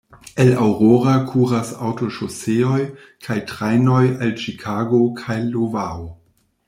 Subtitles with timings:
[0.43, 2.79] El Aurora kuras aŭtoŝoseoj
[3.27, 6.09] kaj trajnoj al Ĉikago kaj Iovao.